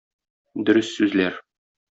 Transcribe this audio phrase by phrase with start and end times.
[0.69, 1.41] Дөрес сүзләр.